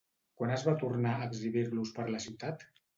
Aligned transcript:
Quan 0.39 0.53
es 0.55 0.63
va 0.69 0.73
tornar 0.85 1.13
a 1.19 1.29
exhibir-los 1.29 1.95
per 2.01 2.11
la 2.13 2.27
ciutat? 2.29 2.71